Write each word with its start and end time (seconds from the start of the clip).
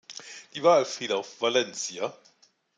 Die 0.55 0.63
Wahl 0.63 0.83
fiel 0.85 1.11
auf 1.13 1.39
Valencia. 1.43 2.11